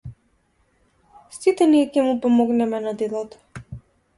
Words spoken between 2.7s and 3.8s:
на дедото.